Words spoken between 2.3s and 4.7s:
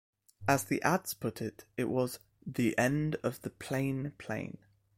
"The End of the Plain Plane".